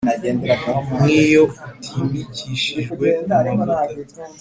nk’iyo 0.95 1.43
utimikishijwe 1.75 3.07
amavuta 3.37 3.77